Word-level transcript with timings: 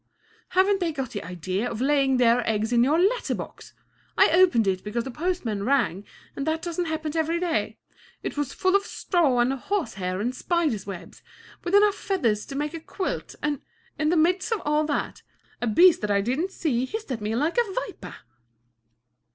"Haven't 0.57 0.79
they 0.79 0.91
got 0.91 1.11
the 1.11 1.23
idea 1.23 1.69
of 1.69 1.79
laying 1.79 2.17
their 2.17 2.41
eggs 2.49 2.73
in 2.73 2.83
your 2.83 2.97
letter 2.97 3.35
box! 3.35 3.75
I 4.17 4.31
opened 4.31 4.65
it 4.65 4.83
because 4.83 5.03
the 5.03 5.11
postman 5.11 5.63
rang 5.63 6.05
and 6.35 6.47
that 6.47 6.63
doesn't 6.63 6.85
happen 6.85 7.15
every 7.15 7.39
day. 7.39 7.77
It 8.23 8.35
was 8.35 8.51
full 8.51 8.75
of 8.75 8.81
straw 8.83 9.37
and 9.37 9.53
horsehair 9.53 10.19
and 10.19 10.33
spiders' 10.33 10.87
webs, 10.87 11.21
with 11.63 11.75
enough 11.75 11.93
feathers 11.93 12.47
to 12.47 12.55
make 12.55 12.73
a 12.73 12.79
quilt, 12.79 13.35
and, 13.43 13.61
in 13.99 14.09
the 14.09 14.17
midst 14.17 14.51
of 14.51 14.63
all 14.65 14.85
that, 14.87 15.21
a 15.61 15.67
beast 15.67 16.01
that 16.01 16.09
I 16.09 16.21
didn't 16.21 16.49
see 16.49 16.83
hissed 16.85 17.11
at 17.11 17.21
me 17.21 17.35
like 17.35 17.57
a 17.59 17.71
viper!" 17.71 18.15